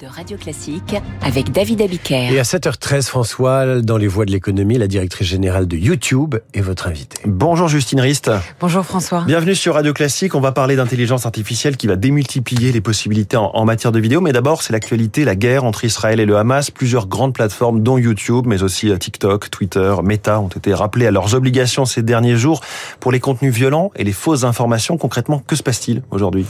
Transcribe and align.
de 0.00 0.06
Radio 0.06 0.36
Classique 0.36 0.94
avec 1.20 1.50
David 1.50 1.82
Abiker. 1.82 2.32
Et 2.32 2.38
à 2.38 2.42
7h13, 2.42 3.02
François, 3.06 3.80
dans 3.80 3.96
les 3.96 4.06
voies 4.06 4.24
de 4.24 4.30
l'économie, 4.30 4.78
la 4.78 4.86
directrice 4.86 5.26
générale 5.26 5.66
de 5.66 5.76
YouTube 5.76 6.36
est 6.54 6.60
votre 6.60 6.86
invitée. 6.86 7.18
Bonjour 7.26 7.66
Justine 7.66 8.00
Rist. 8.00 8.30
Bonjour 8.60 8.84
François. 8.84 9.24
Bienvenue 9.26 9.56
sur 9.56 9.74
Radio 9.74 9.92
Classique. 9.92 10.36
On 10.36 10.40
va 10.40 10.52
parler 10.52 10.76
d'intelligence 10.76 11.26
artificielle 11.26 11.76
qui 11.76 11.88
va 11.88 11.96
démultiplier 11.96 12.70
les 12.70 12.80
possibilités 12.80 13.36
en, 13.36 13.64
matière 13.64 13.90
de 13.90 13.98
vidéo. 13.98 14.20
Mais 14.20 14.32
d'abord, 14.32 14.62
c'est 14.62 14.72
l'actualité, 14.72 15.24
la 15.24 15.34
guerre 15.34 15.64
entre 15.64 15.84
Israël 15.84 16.20
et 16.20 16.26
le 16.26 16.36
Hamas. 16.36 16.70
Plusieurs 16.70 17.08
grandes 17.08 17.34
plateformes, 17.34 17.82
dont 17.82 17.98
YouTube, 17.98 18.44
mais 18.46 18.62
aussi 18.62 18.90
euh, 18.90 18.96
TikTok, 18.96 19.50
Twitter, 19.50 19.94
Meta, 20.04 20.40
ont 20.40 20.48
été 20.48 20.72
rappelées 20.72 21.06
à 21.06 21.10
leurs 21.10 21.34
obligations 21.34 21.84
ces 21.84 22.02
derniers 22.02 22.36
jours 22.36 22.60
pour 23.00 23.10
les 23.10 23.18
contenus 23.20 23.52
violents 23.52 23.90
et 23.96 24.04
les 24.04 24.12
fausses 24.12 24.44
informations. 24.44 24.98
Concrètement, 24.98 25.42
que 25.44 25.56
se 25.56 25.64
passe-t-il 25.64 26.02
aujourd'hui? 26.10 26.46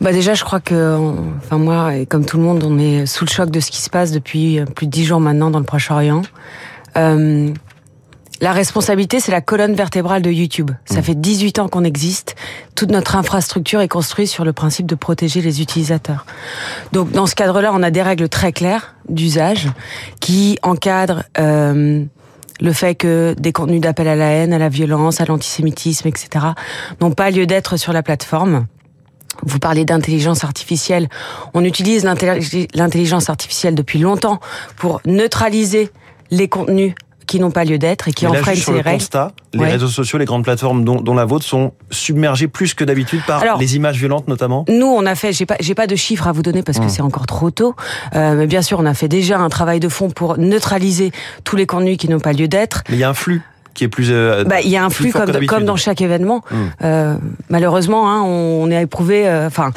Bah 0.00 0.12
déjà, 0.12 0.34
je 0.34 0.44
crois 0.44 0.60
que, 0.60 0.98
enfin 1.38 1.58
moi, 1.58 1.96
et 1.96 2.06
comme 2.06 2.24
tout 2.24 2.36
le 2.36 2.42
monde, 2.42 2.62
on 2.64 2.78
est 2.78 3.06
sous 3.06 3.24
le 3.24 3.30
choc 3.30 3.50
de 3.50 3.60
ce 3.60 3.70
qui 3.70 3.80
se 3.80 3.90
passe 3.90 4.12
depuis 4.12 4.60
plus 4.74 4.86
de 4.86 4.90
dix 4.90 5.04
jours 5.04 5.20
maintenant 5.20 5.50
dans 5.50 5.58
le 5.58 5.64
Proche-Orient. 5.64 6.22
Euh, 6.96 7.52
la 8.40 8.52
responsabilité, 8.52 9.18
c'est 9.18 9.32
la 9.32 9.40
colonne 9.40 9.74
vertébrale 9.74 10.20
de 10.20 10.30
YouTube. 10.30 10.70
Ça 10.84 11.00
mmh. 11.00 11.02
fait 11.02 11.14
18 11.14 11.58
ans 11.58 11.68
qu'on 11.68 11.84
existe. 11.84 12.36
Toute 12.74 12.90
notre 12.90 13.16
infrastructure 13.16 13.80
est 13.80 13.88
construite 13.88 14.28
sur 14.28 14.44
le 14.44 14.52
principe 14.52 14.86
de 14.86 14.94
protéger 14.94 15.40
les 15.40 15.62
utilisateurs. 15.62 16.26
Donc, 16.92 17.12
dans 17.12 17.26
ce 17.26 17.34
cadre-là, 17.34 17.70
on 17.72 17.82
a 17.82 17.90
des 17.90 18.02
règles 18.02 18.28
très 18.28 18.52
claires 18.52 18.94
d'usage 19.08 19.68
qui 20.20 20.58
encadrent 20.62 21.22
euh, 21.38 22.04
le 22.60 22.72
fait 22.72 22.94
que 22.94 23.34
des 23.38 23.52
contenus 23.52 23.80
d'appel 23.80 24.08
à 24.08 24.16
la 24.16 24.30
haine, 24.30 24.52
à 24.52 24.58
la 24.58 24.68
violence, 24.68 25.20
à 25.20 25.24
l'antisémitisme, 25.24 26.08
etc., 26.08 26.46
n'ont 27.00 27.12
pas 27.12 27.30
lieu 27.30 27.46
d'être 27.46 27.78
sur 27.78 27.94
la 27.94 28.02
plateforme. 28.02 28.66
Vous 29.44 29.58
parlez 29.58 29.84
d'intelligence 29.84 30.44
artificielle. 30.44 31.08
On 31.54 31.64
utilise 31.64 32.04
l'intelligence 32.04 33.30
artificielle 33.30 33.74
depuis 33.74 33.98
longtemps 33.98 34.40
pour 34.76 35.00
neutraliser 35.04 35.90
les 36.30 36.48
contenus 36.48 36.94
qui 37.26 37.40
n'ont 37.40 37.50
pas 37.50 37.64
lieu 37.64 37.78
d'être 37.78 38.08
et 38.08 38.12
qui 38.12 38.26
enfreignent 38.26 38.56
ces 38.56 38.72
règles. 38.72 38.98
Constat, 38.98 39.32
les 39.52 39.64
réseaux 39.64 39.88
sociaux, 39.88 40.18
les 40.18 40.24
grandes 40.24 40.44
plateformes 40.44 40.84
dont, 40.84 41.14
la 41.14 41.24
vôtre 41.24 41.44
sont 41.44 41.72
submergées 41.90 42.48
plus 42.48 42.74
que 42.74 42.84
d'habitude 42.84 43.20
par 43.26 43.58
les 43.58 43.76
images 43.76 43.98
violentes 43.98 44.28
notamment. 44.28 44.64
Nous, 44.68 44.86
on 44.86 45.04
a 45.06 45.14
fait, 45.14 45.32
j'ai 45.32 45.46
pas, 45.46 45.56
j'ai 45.60 45.74
pas 45.74 45.86
de 45.86 45.96
chiffres 45.96 46.26
à 46.26 46.32
vous 46.32 46.42
donner 46.42 46.62
parce 46.62 46.78
que 46.78 46.84
mmh. 46.84 46.90
c'est 46.90 47.02
encore 47.02 47.26
trop 47.26 47.50
tôt. 47.50 47.74
Euh, 48.14 48.36
mais 48.36 48.46
bien 48.46 48.62
sûr, 48.62 48.78
on 48.78 48.86
a 48.86 48.94
fait 48.94 49.08
déjà 49.08 49.38
un 49.38 49.48
travail 49.48 49.80
de 49.80 49.88
fond 49.88 50.10
pour 50.10 50.38
neutraliser 50.38 51.10
tous 51.44 51.56
les 51.56 51.66
contenus 51.66 51.96
qui 51.96 52.08
n'ont 52.08 52.20
pas 52.20 52.32
lieu 52.32 52.48
d'être. 52.48 52.84
Mais 52.88 52.96
il 52.96 53.00
y 53.00 53.04
a 53.04 53.10
un 53.10 53.14
flux 53.14 53.42
qui 53.76 53.84
est 53.84 53.88
plus. 53.88 54.08
Euh, 54.10 54.42
bah, 54.44 54.60
il 54.60 54.70
y 54.70 54.76
a 54.76 54.84
un 54.84 54.90
flux 54.90 55.12
comme, 55.12 55.46
comme 55.46 55.64
dans 55.64 55.76
chaque 55.76 56.00
événement. 56.00 56.42
Hmm. 56.50 56.56
Euh, 56.82 57.16
malheureusement, 57.48 58.10
hein, 58.10 58.22
on 58.22 58.70
est 58.70 58.82
éprouvé. 58.82 59.28
Euh, 59.28 59.46
enfin, 59.46 59.70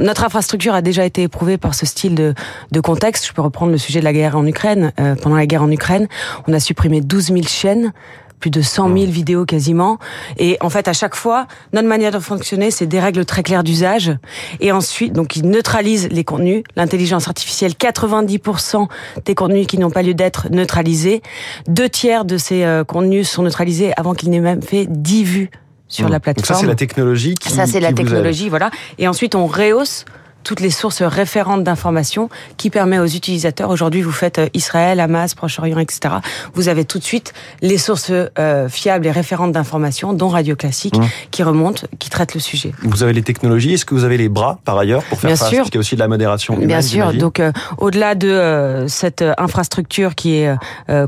notre 0.00 0.24
infrastructure 0.24 0.72
a 0.72 0.80
déjà 0.80 1.04
été 1.04 1.22
éprouvée 1.22 1.58
par 1.58 1.74
ce 1.74 1.84
style 1.84 2.14
de, 2.14 2.34
de 2.72 2.80
contexte. 2.80 3.26
Je 3.26 3.32
peux 3.32 3.42
reprendre 3.42 3.72
le 3.72 3.78
sujet 3.78 3.98
de 3.98 4.04
la 4.04 4.12
guerre 4.12 4.36
en 4.38 4.46
Ukraine. 4.46 4.92
Euh, 5.00 5.14
pendant 5.16 5.36
la 5.36 5.46
guerre 5.46 5.62
en 5.62 5.70
Ukraine, 5.70 6.06
on 6.48 6.52
a 6.52 6.60
supprimé 6.60 7.00
12 7.00 7.26
000 7.26 7.42
chaînes 7.46 7.92
plus 8.40 8.50
de 8.50 8.60
100 8.60 8.88
000 8.88 9.06
mmh. 9.06 9.10
vidéos 9.10 9.44
quasiment. 9.44 9.98
Et 10.38 10.56
en 10.60 10.70
fait, 10.70 10.88
à 10.88 10.92
chaque 10.92 11.14
fois, 11.14 11.46
notre 11.72 11.88
manière 11.88 12.10
de 12.10 12.18
fonctionner, 12.18 12.70
c'est 12.70 12.86
des 12.86 13.00
règles 13.00 13.24
très 13.24 13.42
claires 13.42 13.64
d'usage. 13.64 14.12
Et 14.60 14.72
ensuite, 14.72 15.12
donc, 15.12 15.36
ils 15.36 15.48
neutralisent 15.48 16.08
les 16.10 16.24
contenus. 16.24 16.62
L'intelligence 16.76 17.28
artificielle, 17.28 17.72
90% 17.72 18.88
des 19.24 19.34
contenus 19.34 19.66
qui 19.66 19.78
n'ont 19.78 19.90
pas 19.90 20.02
lieu 20.02 20.14
d'être 20.14 20.48
neutralisés. 20.50 21.22
Deux 21.68 21.88
tiers 21.88 22.24
de 22.24 22.36
ces 22.36 22.64
euh, 22.64 22.84
contenus 22.84 23.28
sont 23.28 23.42
neutralisés 23.42 23.92
avant 23.96 24.14
qu'ils 24.14 24.30
n'aient 24.30 24.40
même 24.40 24.62
fait 24.62 24.86
10 24.88 25.24
vues 25.24 25.50
sur 25.88 26.08
mmh. 26.08 26.12
la 26.12 26.20
plateforme. 26.20 26.48
Donc 26.48 26.56
ça, 26.56 26.60
c'est 26.60 26.66
la 26.66 26.74
technologie 26.74 27.34
qui 27.34 27.50
Ça, 27.50 27.66
c'est 27.66 27.80
la 27.80 27.92
technologie, 27.92 28.48
voilà. 28.48 28.70
Et 28.98 29.08
ensuite, 29.08 29.34
on 29.34 29.46
rehausse 29.46 30.04
toutes 30.44 30.60
les 30.60 30.70
sources 30.70 31.02
référentes 31.02 31.64
d'informations 31.64 32.28
qui 32.56 32.70
permet 32.70 32.98
aux 32.98 33.06
utilisateurs. 33.06 33.70
Aujourd'hui, 33.70 34.02
vous 34.02 34.12
faites 34.12 34.38
euh, 34.38 34.48
Israël, 34.54 35.00
Hamas, 35.00 35.34
Proche-Orient, 35.34 35.78
etc. 35.78 36.16
Vous 36.52 36.68
avez 36.68 36.84
tout 36.84 36.98
de 36.98 37.04
suite 37.04 37.32
les 37.62 37.78
sources 37.78 38.12
euh, 38.12 38.68
fiables 38.68 39.06
et 39.06 39.10
référentes 39.10 39.52
d'informations, 39.52 40.12
dont 40.12 40.28
Radio 40.28 40.54
Classique, 40.54 40.96
mmh. 40.96 41.04
qui 41.30 41.42
remontent, 41.42 41.86
qui 41.98 42.10
traitent 42.10 42.34
le 42.34 42.40
sujet. 42.40 42.72
Vous 42.82 43.02
avez 43.02 43.12
les 43.12 43.22
technologies. 43.22 43.74
Est-ce 43.74 43.84
que 43.84 43.94
vous 43.94 44.04
avez 44.04 44.18
les 44.18 44.28
bras 44.28 44.58
par 44.64 44.78
ailleurs 44.78 45.02
pour 45.04 45.18
faire 45.18 45.28
Bien 45.28 45.36
ça 45.36 45.46
sûr. 45.46 45.58
Parce 45.58 45.70
qu'il 45.70 45.76
y 45.76 45.78
a 45.78 45.80
aussi 45.80 45.94
de 45.94 46.00
la 46.00 46.08
modération. 46.08 46.54
Humaine, 46.54 46.68
Bien 46.68 46.82
sûr. 46.82 47.12
Donc, 47.14 47.40
euh, 47.40 47.50
au-delà 47.78 48.14
de 48.14 48.84
cette 48.88 49.24
infrastructure 49.38 50.14
qui 50.14 50.36
est 50.36 50.54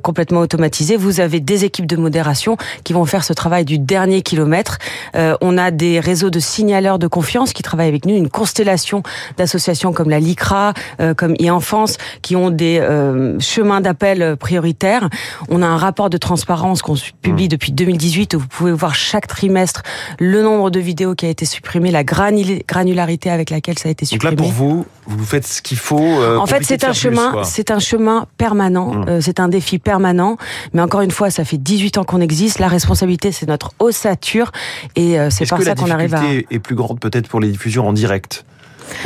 complètement 0.03 0.41
automatisée, 0.41 0.97
vous 0.97 1.21
avez 1.21 1.41
des 1.41 1.65
équipes 1.65 1.87
de 1.87 1.97
modération 1.97 2.57
qui 2.85 2.93
vont 2.93 3.05
faire 3.05 3.25
ce 3.25 3.33
travail 3.33 3.65
du 3.65 3.79
dernier 3.79 4.23
kilomètre. 4.23 4.79
on 5.15 5.59
a 5.59 5.71
des 5.71 6.01
réseaux 6.01 6.31
de 6.31 6.41
signaleurs 6.41 6.99
de 6.99 7.07
confiance 7.07 7.53
qui 7.53 7.63
travaillent 7.63 7.89
avec 7.89 8.07
nous, 8.07 8.17
une 8.17 8.31
constellation 8.31 9.03
d'associations 9.37 9.93
comme 9.93 10.11
la 10.11 10.21
LICRA, 10.21 10.75
euh, 11.01 11.15
comme 11.15 11.35
e-enfance, 11.35 11.97
qui 12.23 12.37
ont 12.37 12.51
des 12.51 12.79
euh, 12.81 13.39
chemins 13.41 13.81
d'appel 13.81 14.37
prioritaires. 14.37 15.09
On 15.49 15.63
a 15.63 15.67
un 15.67 15.77
rapport 15.77 16.11
de 16.11 16.19
transparence 16.19 16.83
qu'on 16.83 16.97
publie 17.23 17.47
mmh. 17.47 17.49
depuis 17.49 17.73
2018 17.73 18.35
où 18.35 18.41
vous 18.41 18.47
pouvez 18.47 18.73
voir 18.73 18.95
chaque 18.95 19.27
trimestre 19.27 19.83
le 20.19 20.43
nombre 20.43 20.71
de 20.71 20.81
vidéos 20.81 21.15
qui 21.15 21.27
a 21.27 21.29
été 21.29 21.45
supprimé, 21.45 21.91
la 21.91 22.05
granularité 22.05 23.31
avec 23.31 23.51
laquelle 23.51 23.79
ça 23.79 23.89
a 23.89 23.93
été 23.93 24.05
supprimé. 24.05 24.37
Donc 24.37 24.47
là, 24.47 24.53
pour 24.53 24.53
vous, 24.53 24.87
vous 25.07 25.25
faites 25.25 25.47
ce 25.47 25.63
qu'il 25.63 25.79
faut. 25.79 26.01
Euh, 26.01 26.37
en 26.37 26.47
fait, 26.47 26.65
c'est 26.65 26.85
un 26.85 26.93
chemin, 26.93 27.43
c'est 27.45 27.71
un 27.71 27.79
chemin 27.79 28.27
permanent, 28.39 28.93
mmh. 28.93 29.21
c'est 29.21 29.41
un 29.41 29.49
défi 29.49 29.79
permanent. 29.79 30.37
Mais 30.73 30.83
encore 30.83 31.01
une 31.01 31.11
fois, 31.11 31.31
ça 31.31 31.45
fait 31.45 31.59
18 31.59 31.99
ans 31.99 32.05
qu'on 32.05 32.21
existe. 32.21 32.59
La 32.59 32.69
responsabilité, 32.69 33.33
c'est 33.33 33.47
notre 33.49 33.73
ossature, 33.79 34.53
et 34.95 35.17
c'est 35.31 35.49
par 35.49 35.63
ça 35.63 35.75
qu'on 35.75 35.91
arrive 35.91 36.15
à. 36.15 36.23
Est 36.51 36.59
plus 36.59 36.75
grande 36.75 37.01
peut-être 37.01 37.29
pour 37.29 37.41
les 37.41 37.49
diffusions 37.49 37.89
en 37.89 37.93
direct? 37.93 38.45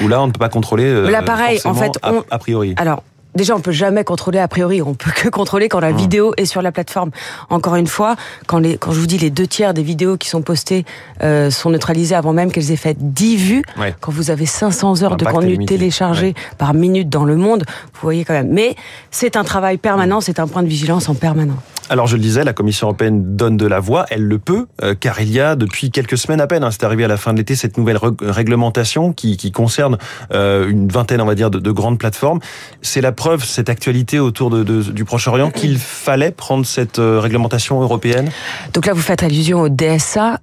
Ou 0.02 0.08
là, 0.08 0.22
on 0.22 0.26
ne 0.26 0.32
peut 0.32 0.38
pas 0.38 0.48
contrôler. 0.48 0.84
Euh, 0.84 1.10
là, 1.10 1.22
pareil, 1.22 1.60
en 1.64 1.74
fait, 1.74 1.92
a, 2.02 2.38
priori. 2.38 2.74
Alors, 2.76 3.02
Déjà, 3.34 3.54
on 3.54 3.60
peut 3.60 3.70
jamais 3.70 4.02
contrôler 4.02 4.40
a 4.40 4.48
priori. 4.48 4.82
On 4.82 4.94
peut 4.94 5.12
que 5.14 5.28
contrôler 5.28 5.68
quand 5.68 5.78
la 5.78 5.92
mmh. 5.92 5.96
vidéo 5.96 6.34
est 6.36 6.46
sur 6.46 6.62
la 6.62 6.72
plateforme. 6.72 7.10
Encore 7.48 7.76
une 7.76 7.86
fois, 7.86 8.16
quand 8.48 8.58
les, 8.58 8.76
quand 8.76 8.90
je 8.90 8.98
vous 8.98 9.06
dis 9.06 9.18
les 9.18 9.30
deux 9.30 9.46
tiers 9.46 9.72
des 9.72 9.84
vidéos 9.84 10.16
qui 10.16 10.28
sont 10.28 10.42
postées 10.42 10.84
euh, 11.22 11.48
sont 11.50 11.70
neutralisées 11.70 12.16
avant 12.16 12.32
même 12.32 12.50
qu'elles 12.50 12.72
aient 12.72 12.76
fait 12.76 12.96
10 12.98 13.36
vues, 13.36 13.62
quand 14.00 14.10
vous 14.10 14.32
avez 14.32 14.46
500 14.46 15.04
heures 15.04 15.16
de 15.16 15.24
contenu 15.24 15.64
téléchargé 15.64 16.34
par 16.58 16.74
minute 16.74 17.08
dans 17.08 17.24
le 17.24 17.36
monde, 17.36 17.62
vous 17.68 18.00
voyez 18.02 18.24
quand 18.24 18.34
même. 18.34 18.50
Mais 18.50 18.74
c'est 19.12 19.36
un 19.36 19.44
travail 19.44 19.78
permanent, 19.78 20.20
c'est 20.20 20.40
un 20.40 20.48
point 20.48 20.64
de 20.64 20.68
vigilance 20.68 21.08
en 21.08 21.14
permanence. 21.14 21.58
Alors 21.90 22.06
je 22.06 22.14
le 22.14 22.22
disais, 22.22 22.44
la 22.44 22.52
Commission 22.52 22.86
européenne 22.86 23.34
donne 23.34 23.56
de 23.56 23.66
la 23.66 23.80
voix, 23.80 24.06
elle 24.10 24.22
le 24.22 24.38
peut, 24.38 24.68
euh, 24.80 24.94
car 24.94 25.20
il 25.20 25.32
y 25.32 25.40
a 25.40 25.56
depuis 25.56 25.90
quelques 25.90 26.16
semaines 26.16 26.40
à 26.40 26.46
peine, 26.46 26.62
hein, 26.62 26.70
c'est 26.70 26.84
arrivé 26.84 27.02
à 27.02 27.08
la 27.08 27.16
fin 27.16 27.32
de 27.32 27.38
l'été, 27.38 27.56
cette 27.56 27.76
nouvelle 27.78 27.98
réglementation 28.22 29.12
qui, 29.12 29.50
concerne 29.50 29.98
euh, 30.32 30.68
une 30.68 30.86
vingtaine, 30.86 31.20
on 31.20 31.26
va 31.26 31.34
dire, 31.34 31.50
de, 31.50 31.58
de 31.58 31.70
grandes 31.72 31.98
plateformes. 31.98 32.38
C'est 32.80 33.00
la 33.00 33.10
preuve, 33.10 33.42
cette 33.42 33.68
actualité 33.68 34.20
autour 34.20 34.50
du 34.50 35.04
Proche-Orient, 35.04 35.50
qu'il 35.50 35.78
fallait 35.78 36.30
prendre 36.30 36.64
cette 36.64 37.00
euh, 37.00 37.18
réglementation 37.18 37.82
européenne 37.82 38.30
Donc 38.72 38.86
là, 38.86 38.92
vous 38.92 39.02
faites 39.02 39.24
allusion 39.24 39.62
au 39.62 39.68
DSA. 39.68 40.38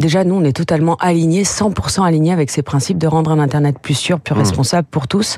Déjà, 0.00 0.24
nous, 0.24 0.34
on 0.34 0.44
est 0.44 0.56
totalement 0.56 0.96
alignés, 0.96 1.42
100% 1.42 2.06
alignés 2.06 2.32
avec 2.32 2.50
ces 2.50 2.62
principes 2.62 2.96
de 2.96 3.06
rendre 3.06 3.30
un 3.32 3.38
Internet 3.38 3.78
plus 3.78 3.92
sûr, 3.92 4.18
plus 4.18 4.34
mmh. 4.34 4.38
responsable 4.38 4.88
pour 4.90 5.06
tous. 5.08 5.36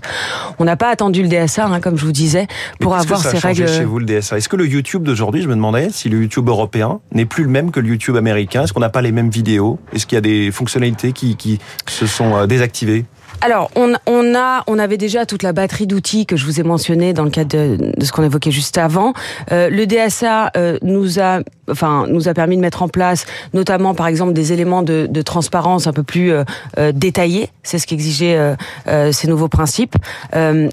On 0.61 0.65
n'a 0.65 0.77
pas 0.77 0.89
attendu 0.89 1.21
le 1.25 1.29
DSA, 1.29 1.67
hein, 1.67 1.81
comme 1.81 1.99
je 1.99 2.05
vous 2.05 2.13
disais, 2.13 2.47
pour 2.79 2.95
avoir 2.95 3.19
que 3.19 3.25
ça 3.25 3.33
ces 3.33 3.39
règles. 3.39 3.67
chez 3.67 3.85
vous 3.85 3.99
le 3.99 4.07
DSA 4.07 4.39
Est-ce 4.39 4.49
que 4.49 4.55
le 4.55 4.69
YouTube 4.69 5.03
d'aujourd'hui, 5.03 5.43
je 5.43 5.49
me 5.49 5.57
demandais, 5.57 5.91
si 5.91 6.09
le 6.09 6.23
YouTube 6.23 6.49
européen 6.49 7.01
n'est 7.11 7.25
plus 7.25 7.43
le 7.43 7.51
même 7.51 7.73
que 7.73 7.81
le 7.81 7.89
YouTube 7.89 8.15
américain? 8.15 8.63
Est-ce 8.63 8.73
qu'on 8.73 8.79
n'a 8.79 8.89
pas 8.89 9.03
les 9.03 9.11
mêmes 9.11 9.31
vidéos? 9.31 9.81
Est-ce 9.93 10.07
qu'il 10.07 10.15
y 10.15 10.19
a 10.19 10.23
des 10.23 10.53
fonctionnalités 10.53 11.13
qui, 11.13 11.35
qui 11.35 11.59
se 11.89 12.07
sont 12.07 12.37
euh, 12.37 12.47
désactivées? 12.47 13.05
Alors, 13.43 13.73
on, 13.75 13.93
on, 14.07 14.35
a, 14.37 14.63
on 14.69 14.79
avait 14.79 14.97
déjà 14.97 15.27
toute 15.27 15.43
la 15.43 15.53
batterie 15.53 15.89
d'outils 15.89 16.27
que 16.27 16.37
je 16.37 16.47
vous 16.47 16.61
ai 16.61 16.63
mentionné 16.63 17.13
dans 17.13 17.25
le 17.25 17.31
cadre 17.31 17.51
de, 17.51 17.93
de 17.97 18.05
ce 18.05 18.13
qu'on 18.13 18.23
évoquait 18.23 18.53
juste 18.53 18.79
avant. 18.79 19.15
Euh, 19.51 19.69
le 19.69 19.85
DSA 19.85 20.53
euh, 20.57 20.79
nous 20.83 21.19
a, 21.19 21.41
enfin, 21.69 22.07
nous 22.09 22.29
a 22.29 22.35
permis 22.35 22.57
de 22.57 22.61
mettre 22.61 22.83
en 22.83 22.89
place, 22.89 23.27
notamment 23.53 23.95
par 23.95 24.07
exemple 24.07 24.33
des 24.33 24.53
éléments 24.53 24.83
de, 24.83 25.09
de 25.11 25.23
transparence 25.23 25.89
un 25.89 25.93
peu 25.93 26.05
plus 26.05 26.31
euh, 26.31 26.45
euh 26.79 26.93
détaillés. 26.93 27.49
C'est 27.65 27.79
ce 27.79 27.87
qu'exigeaient 27.89 28.37
euh, 28.37 28.55
euh, 28.87 29.11
ces 29.11 29.27
nouveaux 29.27 29.49
principes. 29.49 29.97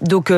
donc 0.01 0.31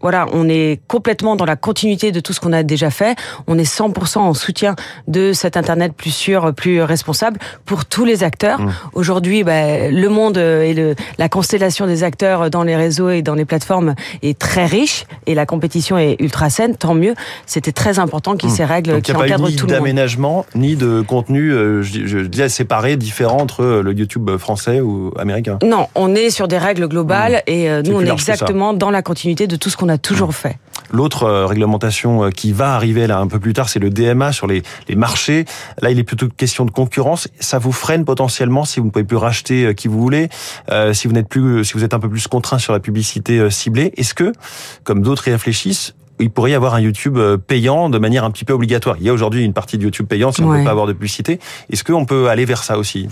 voilà, 0.00 0.26
on 0.32 0.48
est 0.48 0.80
complètement 0.88 1.36
dans 1.36 1.44
la 1.44 1.56
continuité 1.56 2.10
de 2.12 2.20
tout 2.20 2.32
ce 2.32 2.40
qu'on 2.40 2.52
a 2.52 2.62
déjà 2.62 2.90
fait. 2.90 3.16
On 3.46 3.58
est 3.58 3.70
100% 3.70 4.18
en 4.18 4.34
soutien 4.34 4.74
de 5.08 5.32
cet 5.32 5.56
Internet 5.56 5.92
plus 5.94 6.10
sûr, 6.10 6.54
plus 6.54 6.82
responsable 6.82 7.38
pour 7.66 7.84
tous 7.84 8.04
les 8.04 8.24
acteurs. 8.24 8.60
Mmh. 8.60 8.72
Aujourd'hui, 8.94 9.44
bah, 9.44 9.90
le 9.90 10.08
monde 10.08 10.38
et 10.38 10.72
le, 10.72 10.94
la 11.18 11.28
constellation 11.28 11.86
des 11.86 12.02
acteurs 12.02 12.50
dans 12.50 12.62
les 12.62 12.76
réseaux 12.76 13.10
et 13.10 13.22
dans 13.22 13.34
les 13.34 13.44
plateformes 13.44 13.94
est 14.22 14.38
très 14.38 14.64
riche 14.64 15.04
et 15.26 15.34
la 15.34 15.44
compétition 15.44 15.98
est 15.98 16.16
ultra 16.18 16.48
saine. 16.48 16.76
Tant 16.76 16.94
mieux. 16.94 17.14
C'était 17.46 17.72
très 17.72 17.98
important 17.98 18.36
qu'il 18.36 18.48
y 18.48 18.52
ait 18.52 18.54
mmh. 18.54 18.56
ces 18.56 18.64
règles 18.64 18.92
Donc, 18.92 19.02
qui 19.02 19.12
encadrent 19.12 19.36
tout 19.36 19.42
le 19.44 19.46
monde. 19.50 19.60
Ni 19.62 19.66
d'aménagement, 19.66 20.46
ni 20.54 20.76
de 20.76 21.02
contenu, 21.02 21.52
euh, 21.52 21.82
je, 21.82 22.06
je 22.06 22.18
disais, 22.20 22.48
séparé, 22.48 22.96
différent 22.96 23.38
entre 23.38 23.64
le 23.64 23.92
YouTube 23.92 24.30
français 24.38 24.80
ou 24.80 25.12
américain. 25.18 25.58
Non, 25.62 25.88
on 25.94 26.14
est 26.14 26.30
sur 26.30 26.48
des 26.48 26.58
règles 26.58 26.88
globales 26.88 27.42
mmh. 27.46 27.50
et 27.50 27.70
euh, 27.70 27.82
nous, 27.82 27.96
on 27.96 28.00
est 28.00 28.10
exactement 28.10 28.72
dans 28.72 28.90
la 28.90 29.02
continuité 29.02 29.46
de 29.46 29.56
tout 29.56 29.68
ce 29.68 29.76
qu'on 29.76 29.89
a 29.90 29.98
toujours 29.98 30.34
fait. 30.34 30.58
L'autre 30.92 31.24
euh, 31.24 31.46
réglementation 31.46 32.24
euh, 32.24 32.30
qui 32.30 32.52
va 32.52 32.74
arriver 32.74 33.06
là 33.06 33.18
un 33.18 33.26
peu 33.26 33.38
plus 33.38 33.52
tard, 33.52 33.68
c'est 33.68 33.78
le 33.78 33.90
DMA 33.90 34.32
sur 34.32 34.46
les, 34.46 34.62
les, 34.88 34.96
marchés. 34.96 35.44
Là, 35.80 35.90
il 35.90 35.98
est 35.98 36.04
plutôt 36.04 36.28
question 36.28 36.64
de 36.64 36.70
concurrence. 36.70 37.28
Ça 37.38 37.58
vous 37.58 37.72
freine 37.72 38.04
potentiellement 38.04 38.64
si 38.64 38.80
vous 38.80 38.86
ne 38.86 38.90
pouvez 38.90 39.04
plus 39.04 39.16
racheter 39.16 39.66
euh, 39.66 39.72
qui 39.72 39.88
vous 39.88 40.00
voulez, 40.00 40.28
si 40.92 41.06
vous 41.06 41.14
n'êtes 41.14 41.28
plus, 41.28 41.64
si 41.64 41.74
vous 41.74 41.84
êtes 41.84 41.94
un 41.94 42.00
peu 42.00 42.08
plus 42.08 42.26
contraint 42.26 42.58
sur 42.58 42.72
la 42.72 42.80
publicité 42.80 43.50
ciblée. 43.50 43.92
Est-ce 43.96 44.14
que, 44.14 44.32
comme 44.84 45.02
d'autres 45.02 45.24
réfléchissent, 45.24 45.94
il 46.20 46.30
pourrait 46.30 46.52
y 46.52 46.54
avoir 46.54 46.74
un 46.74 46.80
YouTube 46.80 47.16
euh, 47.16 47.36
payant 47.36 47.88
de 47.88 47.98
manière 47.98 48.24
un 48.24 48.30
petit 48.30 48.44
peu 48.44 48.52
obligatoire. 48.52 48.96
Il 49.00 49.06
y 49.06 49.08
a 49.08 49.12
aujourd'hui 49.12 49.44
une 49.44 49.52
partie 49.52 49.78
de 49.78 49.82
YouTube 49.82 50.06
payant 50.06 50.32
si 50.32 50.42
on 50.42 50.50
ne 50.50 50.58
peut 50.58 50.64
pas 50.64 50.70
avoir 50.70 50.86
de 50.86 50.92
publicité. 50.92 51.40
Est-ce 51.70 51.84
qu'on 51.84 52.04
peut 52.04 52.28
aller 52.28 52.44
vers 52.44 52.62
ça 52.62 52.78
aussi? 52.78 53.08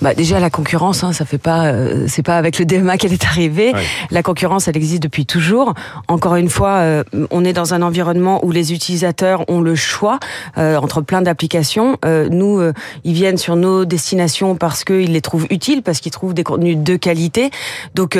Bah 0.00 0.14
Déjà, 0.14 0.40
la 0.40 0.50
concurrence, 0.50 1.04
hein, 1.04 1.12
ça 1.12 1.24
fait 1.24 1.38
pas, 1.38 1.66
euh, 1.66 2.06
c'est 2.08 2.22
pas 2.22 2.36
avec 2.36 2.58
le 2.58 2.64
DMA 2.64 2.96
qu'elle 2.96 3.12
est 3.12 3.24
arrivée. 3.24 3.72
La 4.10 4.22
concurrence, 4.22 4.68
elle 4.68 4.76
existe 4.76 5.02
depuis 5.02 5.26
toujours. 5.26 5.74
Encore 6.08 6.36
une 6.36 6.48
fois, 6.48 6.76
euh, 6.76 7.04
on 7.30 7.44
est 7.44 7.52
dans 7.52 7.74
un 7.74 7.82
environnement 7.82 8.44
où 8.44 8.52
les 8.52 8.72
utilisateurs 8.72 9.44
ont 9.48 9.60
le 9.60 9.74
choix 9.74 10.18
entre 10.56 11.00
plein 11.00 11.22
d'applications. 11.22 11.96
nous, 12.30 12.60
ils 13.04 13.12
viennent 13.12 13.38
sur 13.38 13.56
nos 13.56 13.84
destinations 13.84 14.54
parce 14.54 14.84
qu'ils 14.84 15.12
les 15.12 15.20
trouvent 15.20 15.46
utiles, 15.50 15.82
parce 15.82 16.00
qu'ils 16.00 16.12
trouvent 16.12 16.34
des 16.34 16.44
contenus 16.44 16.76
de 16.76 16.96
qualité. 16.96 17.50
Donc 17.94 18.18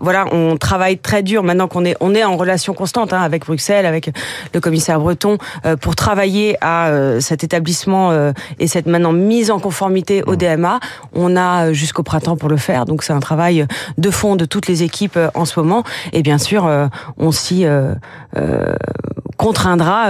voilà, 0.00 0.26
on 0.32 0.56
travaille 0.56 0.98
très 0.98 1.22
dur 1.22 1.42
maintenant 1.42 1.68
qu'on 1.68 1.84
est, 1.84 1.96
on 2.00 2.14
est 2.14 2.24
en 2.24 2.36
relation 2.36 2.74
constante 2.74 3.12
hein, 3.12 3.20
avec 3.20 3.46
Bruxelles 3.46 3.79
avec 3.86 4.10
le 4.54 4.60
commissaire 4.60 5.00
Breton 5.00 5.38
euh, 5.64 5.76
pour 5.76 5.96
travailler 5.96 6.56
à 6.60 6.88
euh, 6.88 7.20
cet 7.20 7.44
établissement 7.44 8.10
euh, 8.12 8.32
et 8.58 8.66
cette 8.66 8.86
maintenant 8.86 9.12
mise 9.12 9.50
en 9.50 9.58
conformité 9.58 10.22
au 10.26 10.36
DMA. 10.36 10.80
On 11.14 11.36
a 11.36 11.72
jusqu'au 11.72 12.02
printemps 12.02 12.36
pour 12.36 12.48
le 12.48 12.56
faire, 12.56 12.84
donc 12.84 13.02
c'est 13.02 13.12
un 13.12 13.20
travail 13.20 13.66
de 13.98 14.10
fond 14.10 14.36
de 14.36 14.44
toutes 14.44 14.66
les 14.66 14.82
équipes 14.82 15.18
en 15.34 15.44
ce 15.44 15.58
moment. 15.58 15.84
Et 16.12 16.22
bien 16.22 16.38
sûr, 16.38 16.68
on 17.18 17.32
s'y 17.32 17.66
contraindra, 19.40 20.08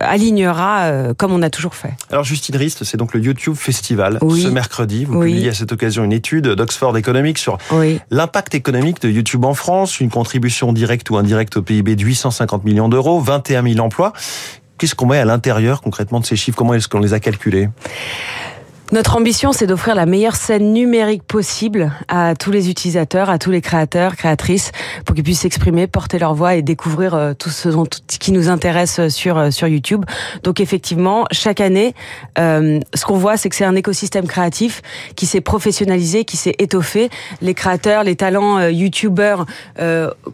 alignera 0.00 1.12
comme 1.16 1.32
on 1.32 1.42
a 1.42 1.50
toujours 1.50 1.74
fait. 1.74 1.94
Alors 2.10 2.24
Justine 2.24 2.56
Rist, 2.56 2.84
c'est 2.84 2.96
donc 2.96 3.12
le 3.12 3.20
YouTube 3.20 3.56
Festival 3.56 4.18
ce 4.22 4.48
mercredi. 4.48 5.04
Vous 5.04 5.20
publiez 5.20 5.48
à 5.48 5.54
cette 5.54 5.72
occasion 5.72 6.04
une 6.04 6.12
étude 6.12 6.46
d'Oxford 6.46 6.96
Economics 6.96 7.38
sur 7.38 7.58
l'impact 8.10 8.54
économique 8.54 9.02
de 9.02 9.10
YouTube 9.10 9.44
en 9.44 9.54
France, 9.54 10.00
une 10.00 10.10
contribution 10.10 10.72
directe 10.72 11.10
ou 11.10 11.16
indirecte 11.16 11.56
au 11.56 11.62
PIB 11.62 11.96
de 11.96 12.04
850 12.04 12.64
millions 12.64 12.88
d'euros 12.88 13.20
21 13.20 13.62
000 13.62 13.78
emplois. 13.84 14.12
Qu'est-ce 14.78 14.94
qu'on 14.94 15.06
met 15.06 15.18
à 15.18 15.24
l'intérieur 15.24 15.80
concrètement 15.82 16.20
de 16.20 16.26
ces 16.26 16.36
chiffres? 16.36 16.56
Comment 16.56 16.74
est-ce 16.74 16.86
qu'on 16.88 17.00
les 17.00 17.12
a 17.12 17.18
calculés? 17.18 17.68
Notre 18.90 19.16
ambition, 19.16 19.52
c'est 19.52 19.66
d'offrir 19.66 19.94
la 19.94 20.06
meilleure 20.06 20.34
scène 20.34 20.72
numérique 20.72 21.22
possible 21.22 21.92
à 22.08 22.34
tous 22.34 22.50
les 22.50 22.70
utilisateurs, 22.70 23.28
à 23.28 23.38
tous 23.38 23.50
les 23.50 23.60
créateurs, 23.60 24.16
créatrices, 24.16 24.72
pour 25.04 25.14
qu'ils 25.14 25.24
puissent 25.24 25.40
s'exprimer, 25.40 25.86
porter 25.86 26.18
leur 26.18 26.34
voix 26.34 26.54
et 26.54 26.62
découvrir 26.62 27.14
euh, 27.14 27.34
tout 27.34 27.50
ce 27.50 27.68
dont, 27.68 27.84
qui 28.18 28.32
nous 28.32 28.48
intéresse 28.48 28.98
euh, 28.98 29.08
sur 29.10 29.36
euh, 29.36 29.50
sur 29.50 29.68
YouTube. 29.68 30.06
Donc 30.42 30.60
effectivement, 30.60 31.26
chaque 31.32 31.60
année, 31.60 31.94
ce 32.36 33.04
qu'on 33.04 33.18
voit, 33.18 33.36
c'est 33.36 33.50
que 33.50 33.56
c'est 33.56 33.64
un 33.64 33.76
écosystème 33.76 34.26
créatif 34.26 34.80
qui 35.16 35.26
s'est 35.26 35.40
professionnalisé, 35.40 36.24
qui 36.24 36.36
s'est 36.36 36.54
étoffé. 36.58 37.10
Les 37.42 37.54
créateurs, 37.54 38.04
les 38.04 38.16
talents 38.16 38.60
YouTubeurs, 38.68 39.46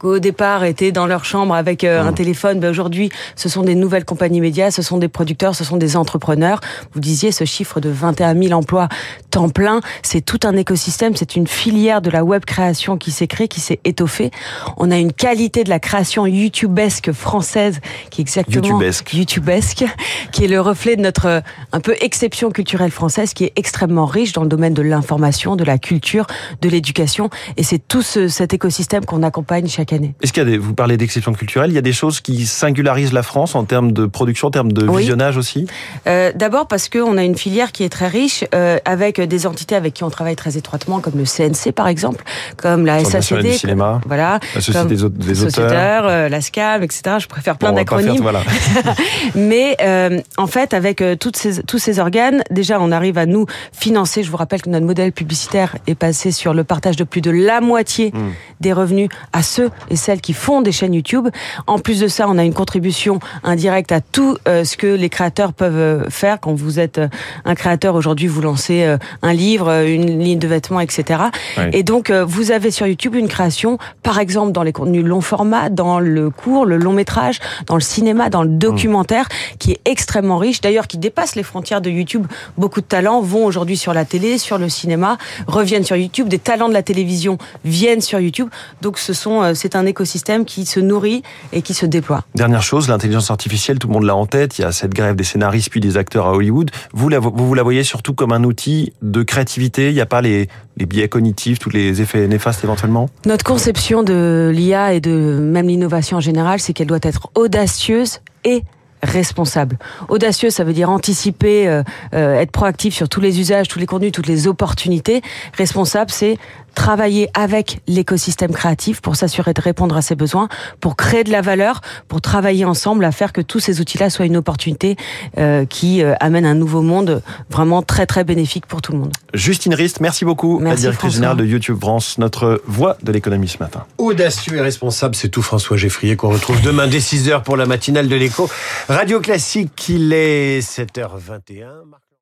au 0.03 0.19
départ 0.19 0.65
étaient 0.65 0.93
dans 0.93 1.07
leur 1.07 1.25
chambre 1.25 1.55
avec 1.55 1.85
un 1.85 2.11
mmh. 2.11 2.15
téléphone, 2.15 2.61
ben 2.61 2.71
aujourd'hui, 2.71 3.11
ce 3.37 3.49
sont 3.49 3.63
des 3.63 3.75
nouvelles 3.75 4.05
compagnies 4.05 4.41
médias, 4.41 4.71
ce 4.71 4.83
sont 4.83 4.99
des 4.99 5.09
producteurs, 5.09 5.55
ce 5.55 5.65
sont 5.65 5.77
des 5.77 5.97
entrepreneurs. 5.97 6.61
Vous 6.93 7.01
disiez 7.01 7.33
ce 7.33 7.45
chiffre 7.45 7.81
de 7.81 7.89
21 7.89 8.35
000 8.35 8.44
emplois 8.53 8.89
temps 9.31 9.49
plein. 9.49 9.81
C'est 10.03 10.21
tout 10.21 10.41
un 10.45 10.57
écosystème, 10.57 11.17
c'est 11.17 11.37
une 11.37 11.47
filière 11.47 12.03
de 12.03 12.11
la 12.11 12.25
web 12.25 12.45
création 12.45 12.97
qui 12.97 13.11
s'est 13.11 13.27
créée, 13.27 13.49
qui 13.49 13.61
s'est 13.61 13.81
étoffée. 13.85 14.31
On 14.77 14.91
a 14.91 14.99
une 14.99 15.13
qualité 15.13 15.65
de 15.65 15.71
la 15.71 15.79
création 15.79 16.27
youtubesque 16.27 17.13
française 17.13 17.81
qui 18.11 18.21
est 18.21 18.25
exactement 18.25 18.67
youtubesque, 18.67 19.15
youtubesque 19.15 19.85
qui 20.33 20.45
est 20.45 20.49
le 20.49 20.61
reflet 20.61 20.97
de 20.97 21.03
notre 21.03 21.43
un 21.73 21.81
peu 21.81 21.95
exception 22.01 22.51
culturelle 22.51 22.91
française 22.91 23.35
qui 23.35 23.45
est 23.45 23.53
extrêmement 23.57 24.07
riche 24.07 24.33
dans 24.33 24.43
le 24.43 24.49
domaine 24.49 24.75
de 24.75 24.83
l'information, 24.83 25.57
de 25.57 25.65
la 25.65 25.79
culture, 25.79 26.27
de 26.61 26.69
l'éducation 26.69 27.31
et 27.57 27.63
c'est 27.63 27.79
tout 27.79 28.03
cet 28.03 28.55
écosystème 28.55 29.05
qu'on 29.05 29.23
accompagne 29.23 29.69
chaque 29.69 29.93
année. 29.93 30.15
Est-ce 30.23 30.33
qu'il 30.33 30.43
y 30.43 30.47
a 30.47 30.51
des, 30.51 30.59
vous 30.59 30.75
parlez 30.75 30.97
d'exception 30.97 31.33
culturelle, 31.33 31.71
il 31.71 31.75
y 31.75 31.79
a 31.79 31.83
des 31.83 31.93
choses 31.93 32.21
qui 32.21 32.47
singularisent 32.47 33.13
la 33.13 33.23
France 33.23 33.55
en 33.55 33.65
termes 33.65 33.93
de 33.93 34.07
production, 34.07 34.49
en 34.49 34.51
termes 34.51 34.73
de 34.73 34.91
visionnage 34.91 35.37
aussi? 35.37 35.67
Euh, 36.07 36.33
D'abord 36.35 36.67
parce 36.67 36.89
qu'on 36.89 37.17
a 37.17 37.23
une 37.23 37.37
filière 37.37 37.73
qui 37.73 37.85
est 37.85 37.89
très 37.89 38.09
riche 38.09 38.34
euh, 38.55 38.79
avec 38.85 39.21
des 39.21 39.47
entités 39.47 39.75
avec 39.75 39.95
qui 39.95 40.05
on 40.05 40.11
travaille 40.11 40.37
très 40.37 40.57
étroitement, 40.57 41.01
comme 41.01 41.15
le 41.17 41.25
CNC 41.25 41.73
par 41.73 41.89
exemple, 41.89 42.25
comme 42.57 42.87
la 42.87 43.05
SACD, 43.05 43.43
du 43.43 43.53
cinéma, 43.53 44.01
voilà, 44.07 44.39
la 44.55 44.61
Société 44.61 44.97
des, 45.09 45.45
auteurs, 45.45 46.07
euh, 46.07 46.29
la 46.29 46.41
SCAM, 46.41 46.83
etc. 46.83 47.17
Je 47.19 47.27
préfère 47.27 47.57
plein 47.57 47.73
d'acronymes. 47.73 48.23
Voilà. 48.23 48.43
Mais 49.35 49.77
euh, 49.83 50.21
en 50.37 50.47
fait, 50.47 50.75
avec 50.75 51.01
euh, 51.01 51.17
toutes 51.17 51.37
ces, 51.37 51.63
tous 51.63 51.79
ces 51.79 51.99
organes, 51.99 52.43
déjà, 52.51 52.81
on 52.81 52.91
arrive 52.93 53.19
à 53.19 53.27
nous 53.27 53.47
financer. 53.73 54.23
Je 54.23 54.31
vous 54.31 54.37
rappelle 54.37 54.63
que 54.63 54.71
notre 54.71 54.87
modèle 54.87 55.13
publicitaire 55.13 55.77
est 55.87 55.95
passé 55.95 56.31
sur 56.31 56.55
le 56.55 56.65
partage 56.65 56.97
de 56.97 57.05
plus 57.05 57.21
de 57.21 57.31
la 57.31 57.61
moitié 57.61 58.13
hmm. 58.13 58.31
des 58.61 58.73
revenus 58.73 59.09
à 59.33 59.43
ceux 59.43 59.71
et 59.91 59.97
celles 59.97 60.21
qui 60.21 60.33
font 60.33 60.63
des 60.63 60.73
chaînes 60.73 60.95
YouTube. 60.95 61.29
En 61.67 61.79
plus 61.79 62.01
de 62.01 62.09
ça, 62.09 62.27
on 62.29 62.39
a 62.39 62.45
une 62.45 62.55
contribution 62.55 63.19
indirecte 63.43 63.93
à 63.93 64.01
tout 64.01 64.39
ce 64.47 64.77
que 64.77 64.87
les 64.87 65.09
créateurs 65.09 65.53
peuvent 65.53 66.09
faire. 66.11 66.41
Quand 66.41 66.55
vous 66.55 66.79
êtes 66.79 67.01
un 67.45 67.55
créateur 67.55 67.95
aujourd'hui 67.95 68.24
vous 68.27 68.41
lancez 68.41 68.85
euh, 68.85 68.99
un 69.23 69.33
livre, 69.33 69.69
euh, 69.69 69.87
une 69.87 70.19
ligne 70.19 70.39
de 70.39 70.49
vêtements, 70.49 70.81
etc. 70.81 71.25
Et 71.73 71.83
donc, 71.83 72.11
euh, 72.11 72.25
vous 72.25 72.51
avez 72.51 72.71
sur 72.71 72.87
YouTube 72.87 73.15
une 73.15 73.29
création, 73.29 73.79
par 74.03 74.19
exemple, 74.19 74.53
dans 74.53 74.63
les 74.63 74.73
contenus 74.73 75.05
long 75.05 75.21
format, 75.21 75.69
dans 75.69 76.01
le 76.01 76.31
court, 76.31 76.67
le 76.67 76.77
long 76.77 76.93
métrage, 76.93 77.41
dans 77.67 77.75
le 77.75 77.81
cinéma, 77.81 78.31
dans 78.31 78.43
le 78.43 78.49
mmh. 78.49 78.59
documentaire, 78.59 79.29
qui 79.59 79.73
est 79.73 79.81
extrêmement 79.85 80.39
riche, 80.39 80.61
d'ailleurs, 80.61 80.87
qui 80.87 80.99
dépasse 80.99 81.37
les 81.37 81.43
frontières 81.43 81.81
de 81.81 81.91
YouTube. 81.91 82.27
Beaucoup 82.59 82.81
de 82.81 82.87
talents 82.87 83.21
vont 83.21 83.45
aujourd'hui 83.45 83.77
sur 83.77 83.95
la 83.95 84.05
télé, 84.05 84.39
sur 84.39 84.59
le 84.59 84.69
cinéma, 84.69 85.19
reviennent 85.47 85.85
sur 85.85 85.97
YouTube. 85.97 86.29
Des 86.29 86.39
talents 86.39 86.69
de 86.69 86.75
la 86.75 86.83
télévision 86.83 87.39
viennent 87.65 88.01
sur 88.01 88.21
YouTube. 88.21 88.49
Donc, 88.83 88.99
ce 88.99 89.13
sont, 89.13 89.55
c'est 89.55 89.77
un 89.77 89.87
écosystème 89.87 90.45
qui 90.45 90.67
se 90.67 90.81
nourrit 90.81 91.23
et 91.53 91.63
qui 91.63 91.75
se 91.75 91.87
déploie. 91.87 92.25
Dernière 92.35 92.63
chose, 92.63 92.89
l'intelligence 92.89 93.31
artificielle, 93.31 93.79
tout 93.79 93.89
le 93.89 93.95
monde 93.95 94.05
l'a 94.05 94.17
en 94.17 94.27
tête. 94.27 94.59
Il 94.59 94.63
y 94.63 94.65
a 94.65 94.73
cette 94.73 94.95
grève 94.95 95.17
des 95.17 95.25
scénaristes 95.25 95.71
puis 95.71 95.81
des 95.81 95.97
acteurs 95.97 96.27
à 96.27 96.33
Hollywood. 96.33 96.71
Vous, 96.93 97.09
la, 97.09 97.19
vous, 97.19 97.33
vous 97.35 97.55
la 97.55 97.63
voyez 97.63 97.85
surtout 97.85 98.14
comme 98.15 98.33
un 98.33 98.45
outil 98.45 98.93
de 99.03 99.23
créativité 99.23 99.89
Il 99.89 99.95
n'y 99.95 100.01
a 100.01 100.07
pas 100.07 100.21
les, 100.21 100.49
biais 100.77 101.09
cognitifs, 101.09 101.59
tous 101.59 101.71
les 101.71 102.01
effets 102.01 102.27
néfastes 102.29 102.65
éventuellement? 102.65 103.09
Notre 103.27 103.45
conception 103.45 104.03
de 104.03 104.51
l'IA 104.55 104.95
et 104.95 105.01
de 105.01 105.39
même 105.41 105.69
l'innovation 105.69 106.19
en 106.19 106.21
général, 106.21 106.61
c'est 106.61 106.73
qu'elle 106.73 106.87
doit 106.87 106.99
être 107.03 107.29
audacieuse 107.35 108.21
et 108.45 108.63
responsable. 109.05 109.79
Audacieux, 110.09 110.51
ça 110.51 110.65
veut 110.65 110.73
dire 110.73 110.91
anticiper, 110.91 111.69
euh, 111.69 111.83
euh, 112.15 112.41
être 112.41 112.51
proactif 112.51 112.95
sur 112.95 113.09
tous 113.09 113.21
les 113.21 113.39
usages, 113.39 113.69
tous 113.69 113.79
les 113.79 113.87
contenus, 113.87 114.13
toutes 114.13 114.27
les 114.27 114.49
opportunités. 114.49 115.23
Responsable, 115.57 116.11
c'est 116.11 116.39
travailler 116.75 117.29
avec 117.35 117.81
l'écosystème 117.87 118.53
créatif 118.53 119.01
pour 119.01 119.17
s'assurer 119.17 119.55
de 119.55 119.61
répondre 119.61 119.97
à 119.97 120.03
ses 120.03 120.15
besoins, 120.15 120.49
pour 120.81 120.97
créer 120.97 121.25
de 121.25 121.33
la 121.33 121.41
valeur, 121.41 121.81
pour 122.09 122.21
travailler 122.21 122.65
ensemble 122.65 123.05
à 123.05 123.13
faire 123.13 123.33
que 123.33 123.41
tous 123.41 123.61
ces 123.61 123.81
outils-là 123.81 124.11
soient 124.11 124.27
une 124.27 124.37
opportunité 124.37 124.97
euh, 125.39 125.65
qui 125.65 126.03
amène 126.21 126.47
un 126.47 126.55
nouveau 126.55 126.83
monde 126.83 127.23
vraiment 127.51 127.83
très 127.83 128.07
très 128.07 128.25
bénéfique 128.25 128.67
pour 128.67 128.83
tout 128.83 128.93
le 128.93 128.99
monde. 128.99 129.13
Justine 129.33 129.75
Rist, 129.75 130.01
merci 130.01 130.25
beaucoup, 130.25 130.61
la 130.61 130.75
directrice 130.75 131.15
générale 131.15 131.37
de 131.37 131.45
YouTube 131.45 131.79
France, 131.81 132.19
notre 132.19 132.63
voix 132.67 132.97
de 133.03 133.13
l'économie 133.13 133.49
ce 133.49 133.59
matin. 133.59 133.85
Audacieux 133.99 134.57
et 134.57 134.61
responsable, 134.61 135.15
c'est 135.15 135.29
tout 135.29 135.43
François 135.43 135.77
Geffrier 135.77 136.17
qu'on 136.17 136.31
retrouve 136.31 136.61
demain 136.63 136.87
dès 136.87 136.99
6h 136.99 137.43
pour 137.43 137.57
la 137.57 137.67
matinale 137.67 138.09
de 138.09 138.17
l'écho. 138.17 138.49
Radio 138.89 139.21
Classique, 139.21 139.89
il 139.89 140.13
est 140.13 140.61
7h21. 140.61 142.04